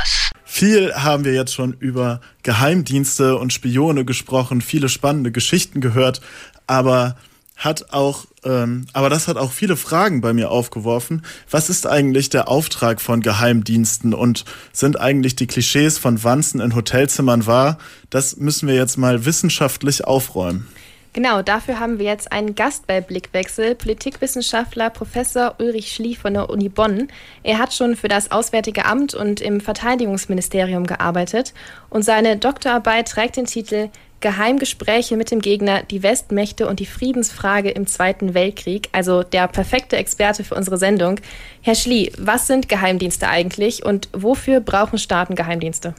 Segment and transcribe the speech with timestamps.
[0.00, 0.30] Campus.
[0.44, 6.20] Viel haben wir jetzt schon über Geheimdienste und Spione gesprochen, viele spannende Geschichten gehört,
[6.66, 7.16] aber
[7.56, 11.22] hat auch, ähm, aber das hat auch viele Fragen bei mir aufgeworfen.
[11.50, 16.74] Was ist eigentlich der Auftrag von Geheimdiensten und sind eigentlich die Klischees von Wanzen in
[16.74, 17.78] Hotelzimmern wahr?
[18.08, 20.66] Das müssen wir jetzt mal wissenschaftlich aufräumen.
[21.12, 26.48] Genau, dafür haben wir jetzt einen Gast bei Blickwechsel, Politikwissenschaftler Professor Ulrich Schlie von der
[26.48, 27.08] Uni Bonn.
[27.42, 31.52] Er hat schon für das Auswärtige Amt und im Verteidigungsministerium gearbeitet
[31.88, 33.88] und seine Doktorarbeit trägt den Titel
[34.20, 39.96] Geheimgespräche mit dem Gegner, die Westmächte und die Friedensfrage im Zweiten Weltkrieg, also der perfekte
[39.96, 41.20] Experte für unsere Sendung.
[41.62, 45.94] Herr Schlie, was sind Geheimdienste eigentlich und wofür brauchen Staaten Geheimdienste?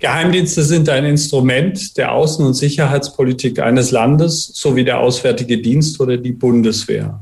[0.00, 6.16] Geheimdienste sind ein Instrument der Außen- und Sicherheitspolitik eines Landes sowie der Auswärtige Dienst oder
[6.16, 7.20] die Bundeswehr.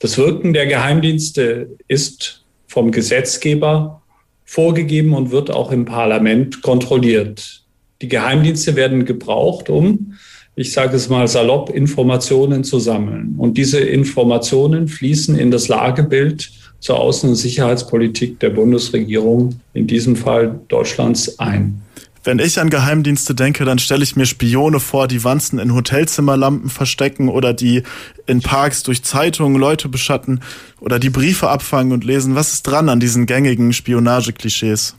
[0.00, 4.02] Das Wirken der Geheimdienste ist vom Gesetzgeber
[4.44, 7.62] vorgegeben und wird auch im Parlament kontrolliert.
[8.02, 10.14] Die Geheimdienste werden gebraucht, um,
[10.56, 13.34] ich sage es mal salopp, Informationen zu sammeln.
[13.38, 20.16] Und diese Informationen fließen in das Lagebild zur Außen- und Sicherheitspolitik der Bundesregierung, in diesem
[20.16, 21.82] Fall Deutschlands, ein.
[22.22, 26.68] Wenn ich an Geheimdienste denke, dann stelle ich mir Spione vor, die Wanzen in Hotelzimmerlampen
[26.68, 27.82] verstecken oder die
[28.26, 30.40] in Parks durch Zeitungen Leute beschatten
[30.80, 32.34] oder die Briefe abfangen und lesen.
[32.34, 34.96] Was ist dran an diesen gängigen Spionageklischees?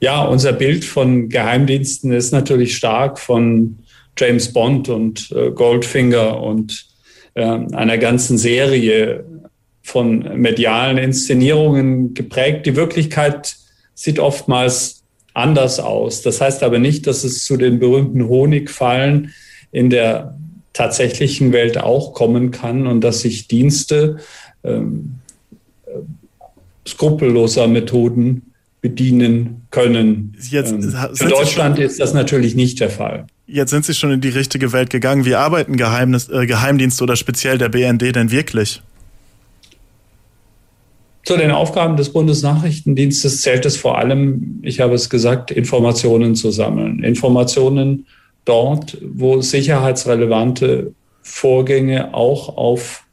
[0.00, 3.78] Ja, unser Bild von Geheimdiensten ist natürlich stark von
[4.18, 6.84] James Bond und äh, Goldfinger und
[7.32, 9.24] äh, einer ganzen Serie
[9.84, 12.66] von medialen Inszenierungen geprägt.
[12.66, 13.56] Die Wirklichkeit
[13.94, 15.02] sieht oftmals
[15.34, 16.22] anders aus.
[16.22, 19.32] Das heißt aber nicht, dass es zu den berühmten Honigfallen
[19.70, 20.36] in der
[20.72, 24.18] tatsächlichen Welt auch kommen kann und dass sich Dienste
[24.64, 25.16] ähm,
[26.88, 30.36] skrupelloser Methoden bedienen können.
[30.50, 33.26] Jetzt, ähm, für Deutschland ist das natürlich nicht der Fall.
[33.46, 35.24] Jetzt sind Sie schon in die richtige Welt gegangen.
[35.26, 38.82] Wie arbeiten Geheimnis, äh, Geheimdienste oder speziell der BND denn wirklich?
[41.24, 46.50] Zu den Aufgaben des Bundesnachrichtendienstes zählt es vor allem, ich habe es gesagt, Informationen zu
[46.50, 47.02] sammeln.
[47.02, 48.06] Informationen
[48.44, 50.92] dort, wo sicherheitsrelevante
[51.22, 53.04] Vorgänge auch auf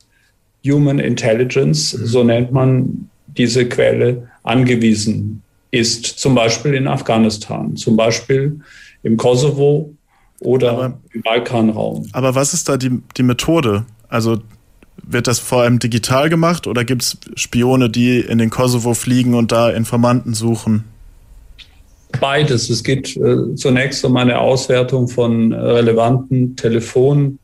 [0.65, 5.41] Human Intelligence, so nennt man diese Quelle, angewiesen
[5.71, 6.05] ist.
[6.05, 8.59] Zum Beispiel in Afghanistan, zum Beispiel
[9.03, 9.93] im Kosovo
[10.41, 12.07] oder aber, im Balkanraum.
[12.11, 13.85] Aber was ist da die, die Methode?
[14.09, 14.39] Also
[15.03, 19.33] wird das vor allem digital gemacht oder gibt es Spione, die in den Kosovo fliegen
[19.33, 20.83] und da Informanten suchen?
[22.19, 22.69] Beides.
[22.69, 27.39] Es geht äh, zunächst um eine Auswertung von relevanten Telefon-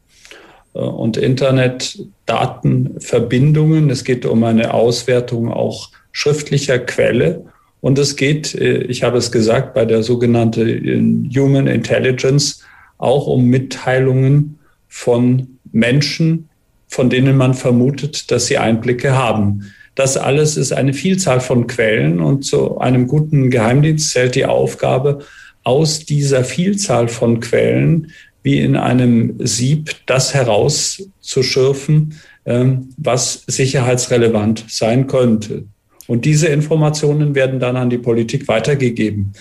[0.74, 3.90] äh, und Internetdatenverbindungen.
[3.90, 7.46] Es geht um eine Auswertung auch schriftlicher Quelle.
[7.80, 12.64] Und es geht, äh, ich habe es gesagt, bei der sogenannten Human Intelligence
[12.98, 16.50] auch um Mitteilungen von Menschen,
[16.88, 19.72] von denen man vermutet, dass sie Einblicke haben.
[19.96, 25.20] Das alles ist eine Vielzahl von Quellen und zu einem guten Geheimdienst zählt die Aufgabe,
[25.64, 28.12] aus dieser Vielzahl von Quellen
[28.42, 32.14] wie in einem Sieb das herauszuschürfen,
[32.46, 35.66] ähm, was sicherheitsrelevant sein könnte.
[36.08, 39.34] Und diese Informationen werden dann an die Politik weitergegeben.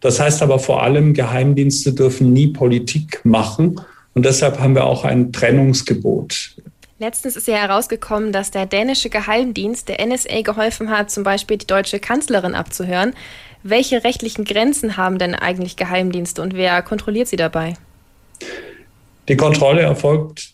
[0.00, 3.80] Das heißt aber vor allem, Geheimdienste dürfen nie Politik machen.
[4.14, 6.56] Und deshalb haben wir auch ein Trennungsgebot.
[7.02, 11.66] Letztens ist ja herausgekommen, dass der dänische Geheimdienst der NSA geholfen hat, zum Beispiel die
[11.66, 13.12] deutsche Kanzlerin abzuhören.
[13.64, 17.74] Welche rechtlichen Grenzen haben denn eigentlich Geheimdienste und wer kontrolliert sie dabei?
[19.28, 20.52] Die Kontrolle erfolgt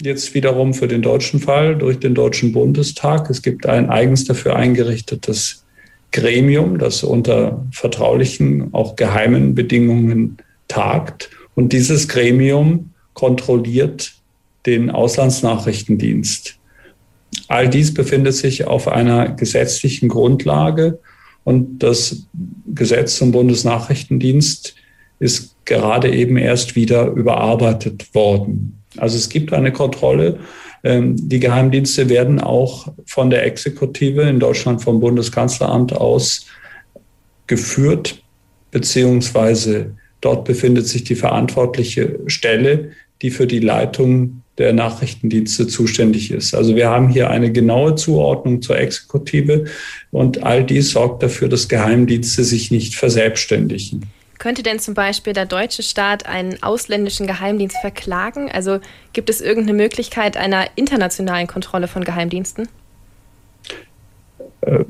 [0.00, 3.28] jetzt wiederum für den deutschen Fall durch den Deutschen Bundestag.
[3.28, 5.66] Es gibt ein eigens dafür eingerichtetes
[6.12, 11.28] Gremium, das unter vertraulichen, auch geheimen Bedingungen tagt.
[11.54, 14.14] Und dieses Gremium kontrolliert
[14.66, 16.58] den Auslandsnachrichtendienst.
[17.48, 20.98] All dies befindet sich auf einer gesetzlichen Grundlage
[21.44, 22.26] und das
[22.66, 24.74] Gesetz zum Bundesnachrichtendienst
[25.18, 28.82] ist gerade eben erst wieder überarbeitet worden.
[28.96, 30.38] Also es gibt eine Kontrolle.
[30.82, 36.46] Ähm, die Geheimdienste werden auch von der Exekutive in Deutschland vom Bundeskanzleramt aus
[37.46, 38.22] geführt,
[38.70, 42.92] beziehungsweise dort befindet sich die verantwortliche Stelle,
[43.22, 46.54] die für die Leitung der Nachrichtendienste zuständig ist.
[46.54, 49.64] Also wir haben hier eine genaue Zuordnung zur Exekutive
[50.10, 54.04] und all dies sorgt dafür, dass Geheimdienste sich nicht verselbstständigen.
[54.38, 58.50] Könnte denn zum Beispiel der deutsche Staat einen ausländischen Geheimdienst verklagen?
[58.50, 58.80] Also
[59.14, 62.68] gibt es irgendeine Möglichkeit einer internationalen Kontrolle von Geheimdiensten?
[64.60, 64.84] Äh,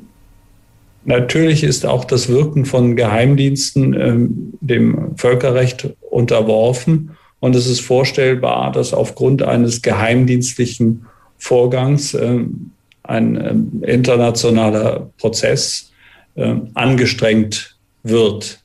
[1.04, 7.16] Natürlich ist auch das Wirken von Geheimdiensten ähm, dem Völkerrecht unterworfen.
[7.40, 11.06] Und es ist vorstellbar, dass aufgrund eines geheimdienstlichen
[11.38, 12.72] Vorgangs ähm,
[13.02, 15.90] ein ähm, internationaler Prozess
[16.36, 18.60] äh, angestrengt wird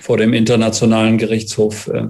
[0.00, 1.88] vor dem Internationalen Gerichtshof.
[1.88, 2.08] Äh.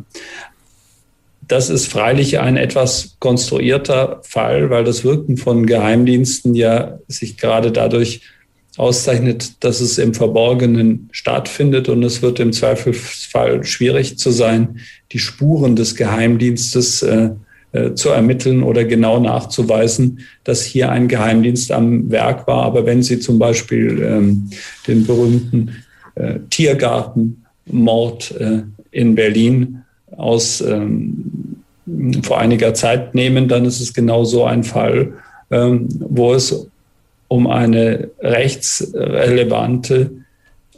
[1.47, 7.73] Das ist freilich ein etwas konstruierter Fall, weil das Wirken von Geheimdiensten ja sich gerade
[7.73, 8.23] dadurch
[8.79, 14.79] auszeichnet, dass es im Verborgenen stattfindet und es wird im Zweifelsfall schwierig zu sein,
[15.13, 17.31] die Spuren des Geheimdienstes äh,
[17.73, 22.63] äh, zu ermitteln oder genau nachzuweisen, dass hier ein Geheimdienst am Werk war.
[22.63, 24.49] Aber wenn Sie zum Beispiel ähm,
[24.87, 25.73] den berühmten
[26.15, 29.83] äh, Tiergartenmord äh, in Berlin
[30.17, 31.57] aus ähm,
[32.23, 35.15] vor einiger Zeit nehmen, dann ist es genau so ein Fall,
[35.51, 36.69] ähm, wo es
[37.29, 40.11] um eine rechtsrelevante,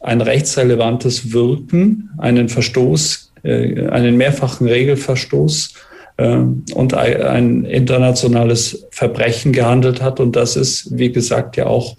[0.01, 5.75] ein rechtsrelevantes Wirken, einen Verstoß, äh, einen mehrfachen Regelverstoß
[6.17, 6.37] äh,
[6.75, 10.21] und ein internationales Verbrechen gehandelt hat.
[10.21, 11.97] Und das ist, wie gesagt, ja auch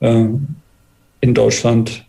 [0.00, 0.24] äh,
[1.20, 2.04] in Deutschland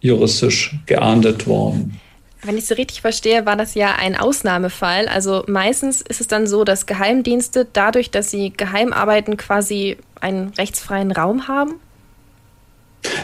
[0.00, 2.00] juristisch geahndet worden.
[2.42, 5.08] Wenn ich es richtig verstehe, war das ja ein Ausnahmefall.
[5.08, 10.48] Also meistens ist es dann so, dass Geheimdienste dadurch, dass sie geheim arbeiten, quasi einen
[10.58, 11.74] rechtsfreien Raum haben?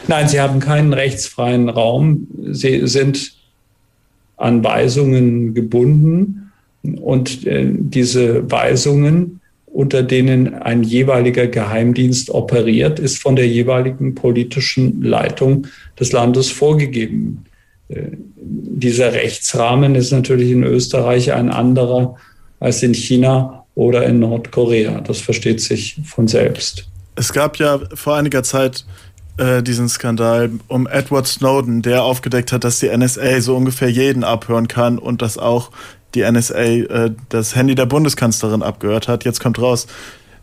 [0.07, 2.29] Nein, sie haben keinen rechtsfreien Raum.
[2.53, 3.33] Sie sind
[4.37, 6.53] an Weisungen gebunden
[6.83, 15.03] und äh, diese Weisungen, unter denen ein jeweiliger Geheimdienst operiert, ist von der jeweiligen politischen
[15.03, 15.67] Leitung
[15.99, 17.45] des Landes vorgegeben.
[17.89, 22.17] Äh, dieser Rechtsrahmen ist natürlich in Österreich ein anderer
[22.61, 25.01] als in China oder in Nordkorea.
[25.01, 26.87] Das versteht sich von selbst.
[27.17, 28.85] Es gab ja vor einiger Zeit
[29.37, 34.25] äh, diesen Skandal um Edward Snowden, der aufgedeckt hat, dass die NSA so ungefähr jeden
[34.25, 35.71] abhören kann und dass auch
[36.15, 39.25] die NSA äh, das Handy der Bundeskanzlerin abgehört hat.
[39.25, 39.87] Jetzt kommt raus,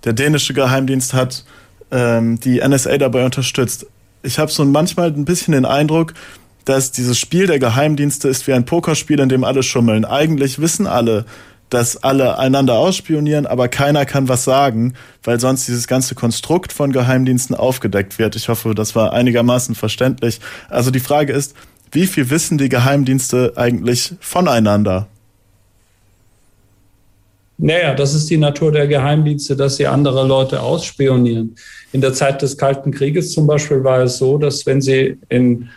[0.03, 1.45] der dänische Geheimdienst hat
[1.91, 3.85] ähm, die NSA dabei unterstützt.
[4.23, 6.13] Ich habe so manchmal ein bisschen den Eindruck,
[6.65, 10.05] dass dieses Spiel der Geheimdienste ist wie ein Pokerspiel, in dem alle schummeln.
[10.05, 11.25] Eigentlich wissen alle,
[11.71, 16.91] dass alle einander ausspionieren, aber keiner kann was sagen, weil sonst dieses ganze Konstrukt von
[16.91, 18.35] Geheimdiensten aufgedeckt wird.
[18.35, 20.41] Ich hoffe, das war einigermaßen verständlich.
[20.69, 21.55] Also die Frage ist,
[21.93, 25.07] wie viel wissen die Geheimdienste eigentlich voneinander?
[27.57, 31.55] Naja, das ist die Natur der Geheimdienste, dass sie andere Leute ausspionieren.
[31.93, 35.69] In der Zeit des Kalten Krieges zum Beispiel war es so, dass wenn sie in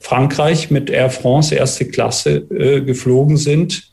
[0.00, 3.90] Frankreich mit Air France erste Klasse äh, geflogen sind,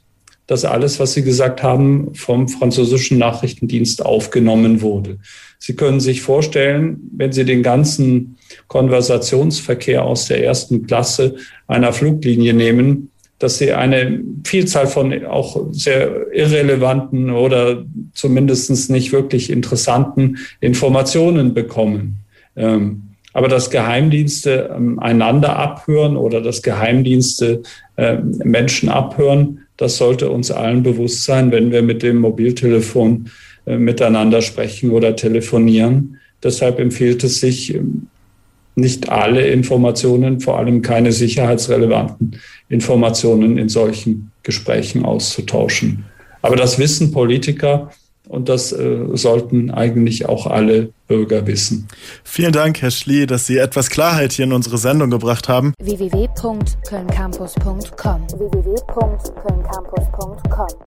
[0.47, 5.19] dass alles, was Sie gesagt haben, vom französischen Nachrichtendienst aufgenommen wurde.
[5.59, 11.35] Sie können sich vorstellen, wenn Sie den ganzen Konversationsverkehr aus der ersten Klasse
[11.67, 19.49] einer Fluglinie nehmen, dass Sie eine Vielzahl von auch sehr irrelevanten oder zumindest nicht wirklich
[19.49, 22.19] interessanten Informationen bekommen.
[22.55, 23.03] Ähm,
[23.33, 27.61] aber dass Geheimdienste ähm, einander abhören oder dass Geheimdienste
[27.95, 33.29] äh, Menschen abhören, das sollte uns allen bewusst sein, wenn wir mit dem Mobiltelefon
[33.65, 36.17] äh, miteinander sprechen oder telefonieren.
[36.43, 38.07] Deshalb empfiehlt es sich, ähm,
[38.75, 46.05] nicht alle Informationen, vor allem keine sicherheitsrelevanten Informationen in solchen Gesprächen auszutauschen.
[46.43, 47.91] Aber das wissen Politiker
[48.27, 51.87] und das äh, sollten eigentlich auch alle Bürger wissen.
[52.23, 55.73] Vielen Dank, Herr Schlie, dass Sie etwas Klarheit hier in unsere Sendung gebracht haben.
[55.79, 58.77] www.kölncampus.com www